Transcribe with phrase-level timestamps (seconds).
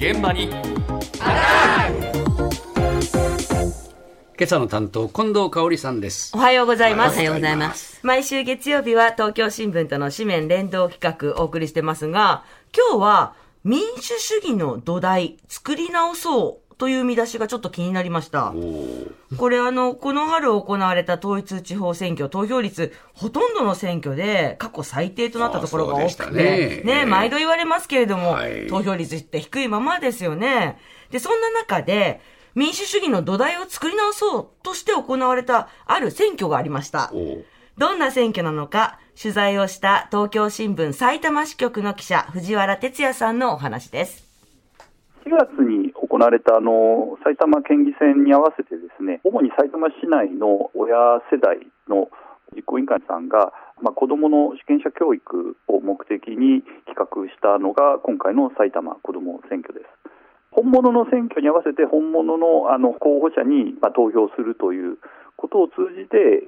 [0.00, 0.58] 現場に今
[4.40, 7.16] 朝の担当近藤香織さんですおはようございます。
[7.16, 8.00] おはようございます。
[8.02, 12.44] 毎週月曜日は東京新聞との紙面連動企画お送りしてますが、
[12.74, 18.54] 今日は民主主義の土台作り直そうという見出しがちょっと気になりました。
[19.36, 30.78] これあの、この春行われた統一地方選挙投票率、ほとんどの選挙で過去最低となったところが多くて、ねね、毎度言われますけれども、はい投票率って低いままですよね。
[31.10, 32.22] で、そんな中で、
[32.54, 37.12] 民主主義の土台を作り直そうとして行われたある選挙がありました。
[37.76, 44.30] どんな選挙なのか、取材をした東京新聞埼玉支局の記者、藤原哲也さんのお話です。
[45.26, 45.89] 4月に行
[46.26, 52.10] われたあの埼玉県議選に合わせてですね主に埼玉市内の親世代の
[52.54, 59.86] 実行委員会さんが、まあ、子どもの主権者教育を目的に企画したのが今回の埼玉子ども選挙です。
[60.50, 64.98] 本物の選挙に合わせて本物のあの候補者に、まあ、投票するという
[65.36, 66.42] ことを通じて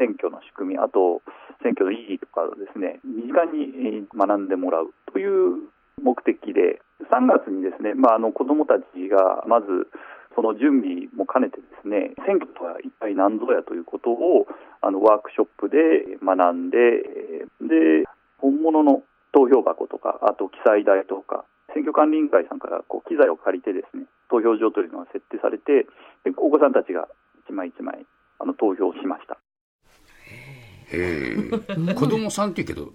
[0.00, 1.20] 選挙の仕組みあと
[1.62, 5.68] 選挙の意義とかですね身近に学んでもらうという
[6.02, 9.88] 目的で3月にですね、まあ、あの子どもたちがまず
[10.34, 14.46] その準備も兼ねてですね選挙とは一体何ぞやということを
[14.84, 18.04] あのワークショップで学んでで
[18.38, 19.02] 本物の
[19.32, 25.88] 投票箱とかあと記載台とか選挙管理委員会さんからこう機材を借りてですね投票所というのが設定されて
[26.36, 27.08] お子さんたちが
[27.48, 28.04] 一枚一枚
[28.38, 29.25] あの投票しました。
[30.92, 32.92] えー、子供さんって言うけど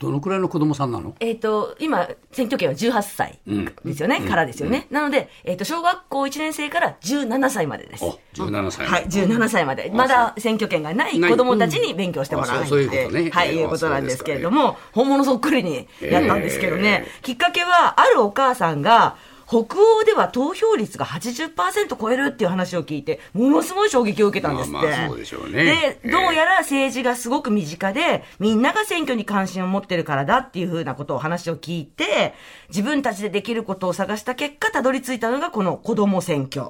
[0.00, 1.14] どのくらいの子供さんなの？
[1.20, 3.38] えっ、と、今、選挙権は18歳
[3.84, 4.86] ですよね、からですよね。
[4.90, 8.04] なので、えっ、と、小学校1年生から17歳までです。
[8.04, 9.90] お17歳はい、17歳まで。
[9.94, 13.30] まだ選挙権がない子供たちに勉強してもらううそういうことね。
[13.30, 24.72] はい、ええいうことなんですけれども、本物そっくりにやったんですけどね、きっかけは、あるお母さんが、北欧では投票率が80%超えるっていう話を聞いて、ものすごい衝撃を受けたんですって。
[24.72, 32.34] まあまあそうでしょうねで、どうやら政治がすごく身近で、みんなが選挙に関心を持ってるからだっていうふうなことを話を聞いて、
[32.68, 36.68] 自分たちでできることを探した結果、たどり着いたのがこの子供選挙。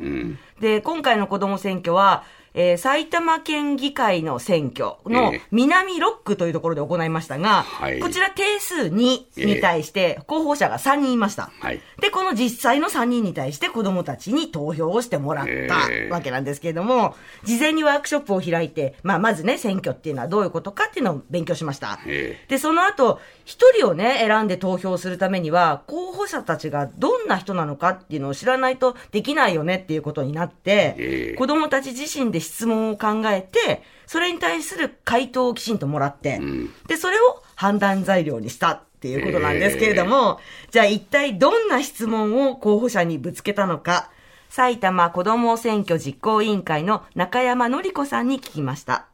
[0.61, 2.25] で、今回の子供選挙は、
[2.55, 5.43] えー埼玉県議会の選挙のええ。
[5.51, 7.99] 南6区というところで行いましたが、はい。
[8.01, 11.51] こちら定数2に対して候補者が3人いました。
[11.61, 11.81] はい。
[12.01, 15.69] で、この実際の3人に対して子供たちに投票をしてもらったえ
[16.07, 16.09] え。
[16.11, 21.99] わけなんですけれども、事前にワークショップを開いて、まあ、まずね、選挙っていうのはどういうことかっていうのを勉強しました。
[22.07, 22.39] え。
[22.49, 31.37] で、その後、一人をね、選んで投票するためには、候補者たちがどんな人なのかっていうのを知らないとできないよねっていうことになって、ええ。
[31.37, 36.41] 子供たち自身で質問を考えて、それに対する回答をきちんともらって、
[36.87, 40.39] で、それを判断材料にしたっていうことなんですけれども、
[40.71, 44.11] じゃあ一体どんな質問を候補者にぶつけたのか、
[44.49, 49.07] 埼玉子ども選挙実行委員会の中山典子さんに聞きました。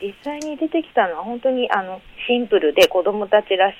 [0.00, 3.76] 実際に出てきたのは本当にあのシンプルで子どもたちらし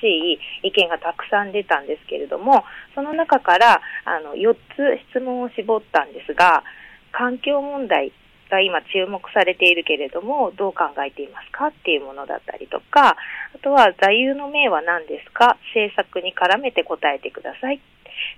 [0.63, 2.63] い意見がたくさん出たんですけれども
[2.95, 4.57] その中からあの4つ
[5.11, 6.63] 質問を絞ったんですが
[7.11, 8.11] 環境問題
[8.49, 13.17] が今注目されているけれどもどう考えていますかっていうものだったりとか
[13.55, 15.57] あとは座右の銘は何ですか？
[15.73, 17.81] 政策に絡めて答えてください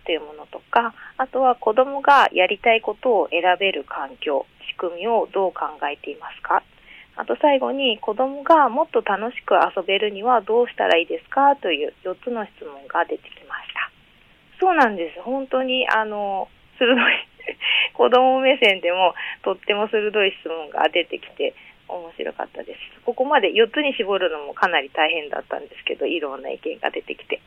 [0.06, 6.63] というものとかあとは子どもがやりたいことを選べる環境仕組みをどう考えていますか？
[7.19, 11.56] あと最後に子供がもっと楽しく遊べるにはどうしたらいいですか？
[11.56, 13.91] という4つの質問が出てきました。
[14.59, 15.22] そうなんです。
[15.22, 16.47] 本当にあの
[16.79, 17.28] 鋭い
[17.94, 21.53] 子供目線でもとっても鋭い質問が出てきて
[21.88, 22.80] 面白かったです。
[23.06, 27.42] ここまで4つに絞るのもかなり大変だったんですけど、いろんな意見が出てきて。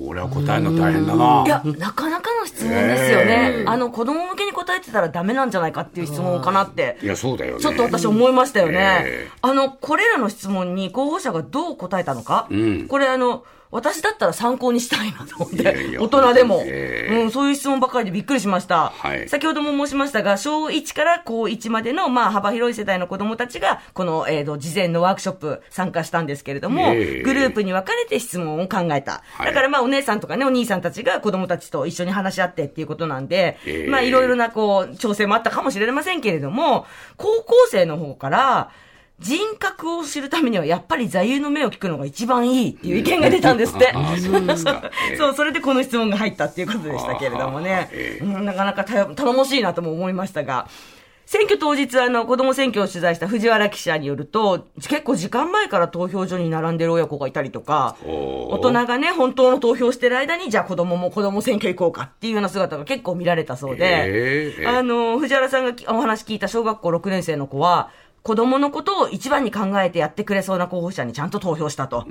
[0.00, 3.54] 俺は答えるの大変だないや、なかなかの質問ですよね。
[3.58, 6.98] ええあの、子供向けに答えてたらダメなんじゃないかっていう質問かなって。
[7.02, 9.02] いやそうだよねちょっと私思いましたよね。
[9.04, 16.02] ええあの、これらの質問に候補者がどう答えたのか、んこれあの、私だったら参考にしたいなと思って、いやいや。
[16.02, 17.22] 大人でも、ええ。
[17.24, 18.90] うん、そういう質問ばかりでびっくりしました。
[18.90, 19.28] はい。
[19.28, 27.22] 先ほども申しましたが、小1から高1までの、まあ、幅広い世代の子供たちが、この、えーと、事前のワークショップ参加したんですけれども、ええ。
[27.22, 29.22] グループに分かれて質問を考えた。
[29.32, 29.46] はい。
[29.46, 33.90] だからまあ、お姉さんとかね、お兄さんたちが子供たちと一緒に話し合ってっていうことなんで、ええ。
[33.90, 38.70] まあ、いろいろな、こう、調整もあったかもしれませんけれども、高校生の方から、
[39.20, 43.92] 人格を知るためにはやっぱり座右の銘を聞くのが一番いいっていう意見が出たんですって。
[43.92, 48.24] ああそうですか ええそう、それでこの質問が入ったっていうことでしたけれどもねええ。
[48.24, 50.68] うんなかなかた頼もしいなとも思いましたが。
[51.28, 67.90] 選挙当日、あの、子供選挙を取材した藤原記者によると、結構時間前から投票所に並んでる親子がいたりとか、大人がね、本当の投票してる間に、じゃあ子供も子供選挙行こうかっていうような姿が結構見られたそうで、えーあの、藤原さんがきお話聞いた小学校6年生の子は、
[68.22, 72.06] 子供のことを一番に考えてやってくれそうな候補者にちゃんと投票したと。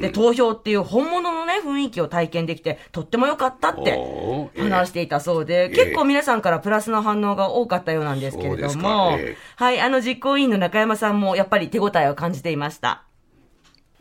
[0.00, 9.18] で、投票っていう本物のね、雰囲気を体験できて、とっても良かったって話していたそうで、え結構皆さんからプラスの反応が多かったようなんですけれども。
[9.56, 13.04] はい、あの実行委員の中山さんもやっぱり手応えを感じていました。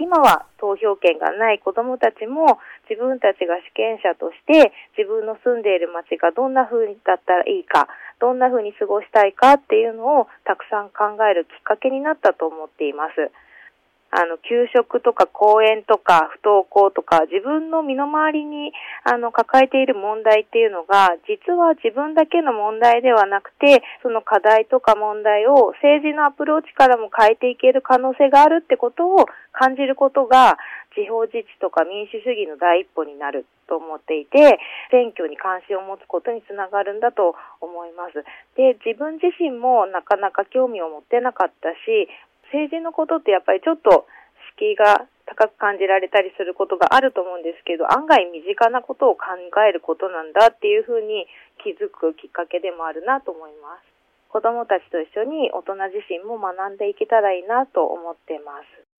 [0.01, 2.57] 今は投票権がない子どもたちも
[2.89, 7.87] 自分たちが主権者として自分の住んでいる町がどんな風だったらいいか、
[8.21, 13.31] どんな風に過ごしたいかっていうのをたくさん考えるきっかけになったと思っています。
[14.11, 18.71] あの、給食とか公園とか不登校とか自分の身の回りに
[19.03, 30.57] あの抱えている問題っていうのが実は自分だけの問題ではなくてその課題とか問題を政治のアプローチからも変えていける可能性があるってことを感じることが
[30.95, 34.59] 地方自治とか民主主義の第一歩になると思っていて
[34.91, 38.27] 選挙に関心を持つことにつながるんだと思います。
[38.59, 42.11] で、自分自身もなかなか興味を持ってなかったし
[42.51, 44.05] 政治のことってやっぱりちょっと
[44.59, 49.23] 敷居が高く感じられたりすることがあると思うんですけど、案外身近なことを考
[49.63, 51.25] えることなんだっていうふうに
[51.63, 53.87] 気づくきっかけでもあるなと思います。
[54.29, 58.90] 子供たちと一緒に大人自身も学んでいけたらいいなと思ってます。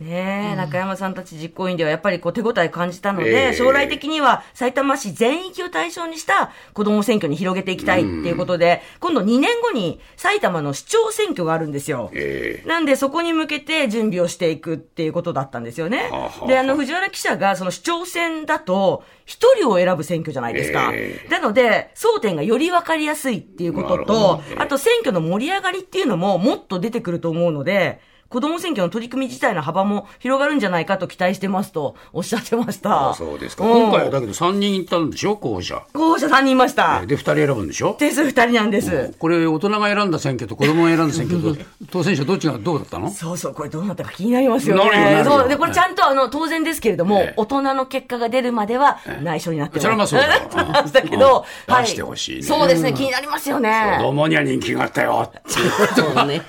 [0.00, 3.52] ねえ、中山さんたち実行委員ではやっぱりこう手応え感じたので、ええ。
[3.54, 12.10] 将来的には埼玉市全域を対象にした子ども選挙に広げていきたいっていうことで、今度2年後に埼玉の市長選挙があるんですよ。
[12.12, 16.08] えなんで、そこに向けて準備をしていくっていうことだったんですよね。
[16.10, 16.30] はあは。
[16.44, 20.90] あで、あの、藤原記者が、その市長選だと、一人を選ぶ選挙じゃないですか。
[20.92, 21.28] ええ。
[21.28, 33.10] なので、争点がより分かりやすいっていうこととあと選挙の盛り上がりっていうのももっと出てくると思うので、子供選挙の取り組み自体の幅も広がるんじゃないかと期待してますとおっしゃってました。
[33.10, 33.64] あそうですか。
[33.64, 33.68] ん。
[33.68, 35.36] 今回はだけど3人行ったんでしょ？
[35.36, 35.82] 候補者。
[35.92, 37.04] 候補者3人いました。
[37.06, 37.94] で、2人選ぶんでしょ？
[37.94, 39.14] 定数2人なんです。
[39.18, 41.56] これ、大人が選んだ選挙と子供が選んだ選挙と、
[41.90, 43.10] 当選者どっちがどうだったの？
[43.10, 45.24] そうそう、これどうなったか気になりますよね。
[45.48, 50.26] で、これちゃんとあの、当然ですけれどもええ、大人の結果が出るまでは内緒になってそれはまあそうだ。
[50.26, 51.82] よ なってましたけど、うん。
[51.82, 52.42] 出してほしいね。
[52.42, 53.94] そうですね、気になりますよね。
[53.98, 55.38] 子供には人気があったよって。
[56.00, 56.42] いうね。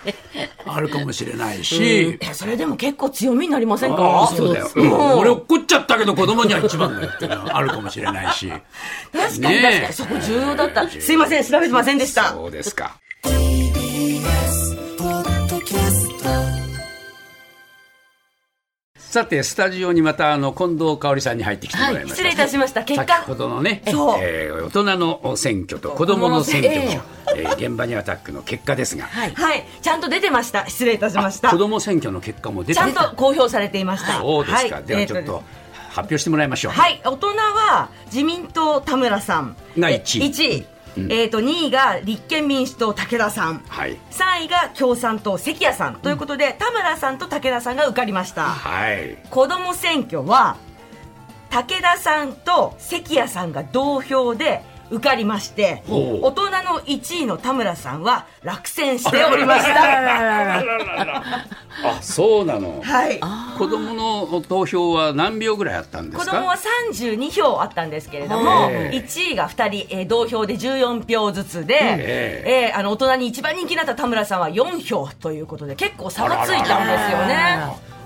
[0.66, 4.24] あるかもしれないし、え、それでも結構強みになりませんあか？
[4.24, 4.70] あそうだよ。
[4.76, 8.48] うん俺怒っちゃったけど子供には一番だよっていうのはあるかもしれないし。
[8.50, 8.62] 確
[9.42, 10.90] かに確かに、そこ重要だった。
[10.90, 12.30] すいません、調べてませんでした。
[12.32, 12.98] そうですか。
[18.96, 22.16] さて、スタジオにまたあの近藤香織さんに入ってきてもらいました。
[22.16, 22.84] 失礼いたしました。
[22.84, 23.22] 結先果。
[23.24, 27.02] ほどのね、えー大人の選挙と子供の選挙の、
[27.38, 29.32] ええー現場にアタックの結果ですが、はい。
[29.34, 29.66] はい。
[29.82, 30.68] ちゃんと出てました。
[30.68, 31.58] 失礼いたしました子。
[31.58, 34.20] 供選挙の結果も出てちゃんと公表されていました。
[34.20, 34.76] そうですか。
[34.76, 35.44] はいではちょっと
[35.90, 36.74] 発表してもらいましょう。
[36.74, 40.66] はい、大人は自民党田村さんがえ一位1位、
[40.98, 43.98] えー、と2位が立憲民主党武田さんはい。
[44.12, 49.18] 3位が共産党関谷さんということで、田村さんと武田さんが受かりましたはい。
[49.30, 50.58] 子ども選挙は
[51.50, 60.60] 武田さんと関谷さんが同票で受かりまして大人の1位の田村さんは落選しておりました。
[60.60, 60.64] あ、
[62.02, 62.82] そうなの。
[62.84, 63.20] はい。
[63.58, 66.32] 子供の投票は何秒ぐらいあったんですか？
[66.32, 66.56] 子供は
[66.94, 68.98] 32票あったんですけれども、ええ。
[68.98, 72.74] 1位が2人、えー同票で14票ずつで、ええ。
[72.76, 77.60] ーあの大人に一番人気になった田村さんは4票ということで結構差がついたんですよね。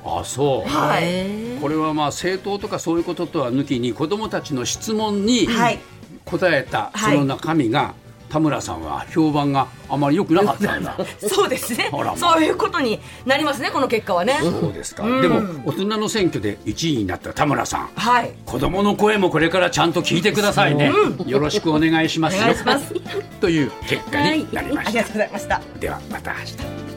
[0.03, 0.69] あ、そう。
[0.69, 5.79] はい、これはまあ政党とかそういうこととは抜きに子どもたちの質問にはい
[6.25, 7.93] 答えたそはいの中身が、
[8.31, 10.97] 田村さんは評判があまり良くなかったんだ。
[11.19, 14.37] そうですねまあそういうことになりますねこの結果はね。
[14.41, 15.03] そうですか。
[15.03, 17.89] でも大人の選挙で1位になった田村さん。
[17.93, 20.93] はい子供の声もこれからちゃんと聞いてくださいね。
[21.25, 22.43] よろしくお願いしますよ。
[22.43, 22.93] お願いします
[23.41, 24.89] という結果になりました。
[24.89, 25.61] ありがとうございました。
[25.81, 26.37] ではまた明
[26.85, 26.90] 日。